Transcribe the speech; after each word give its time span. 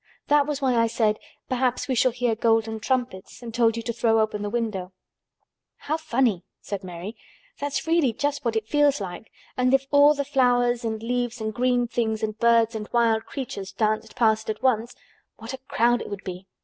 That 0.29 0.47
was 0.47 0.63
why 0.63 0.73
I 0.75 0.87
said, 0.87 1.19
'Perhaps 1.47 1.87
we 1.87 1.93
shall 1.93 2.11
hear 2.11 2.33
golden 2.33 2.79
trumpets' 2.79 3.43
and 3.43 3.53
told 3.53 3.77
you 3.77 3.83
to 3.83 3.93
throw 3.93 4.19
open 4.19 4.41
the 4.41 4.49
window." 4.49 4.93
"How 5.77 5.95
funny!" 5.95 6.43
said 6.59 6.83
Mary. 6.83 7.15
"That's 7.59 7.85
really 7.85 8.11
just 8.11 8.43
what 8.43 8.55
it 8.55 8.67
feels 8.67 8.99
like. 8.99 9.31
And 9.55 9.75
if 9.75 9.85
all 9.91 10.15
the 10.15 10.25
flowers 10.25 10.83
and 10.83 11.03
leaves 11.03 11.39
and 11.39 11.53
green 11.53 11.87
things 11.87 12.23
and 12.23 12.35
birds 12.35 12.73
and 12.73 12.89
wild 12.91 13.27
creatures 13.27 13.71
danced 13.73 14.15
past 14.15 14.49
at 14.49 14.63
once, 14.63 14.95
what 15.37 15.53
a 15.53 15.59
crowd 15.59 16.01
it 16.01 16.09
would 16.09 16.23
be! 16.23 16.47